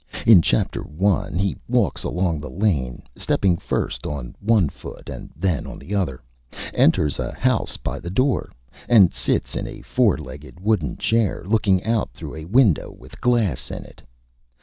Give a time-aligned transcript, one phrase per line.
[0.25, 1.29] In Chapter I.
[1.37, 6.23] he walks along the Lane, stepping first on one Foot and then on the Other,
[6.73, 8.51] enters a House by the Door,
[8.89, 13.69] and sits in a four legged wooden Chair, looking out through a Window with Glass
[13.69, 14.01] in it.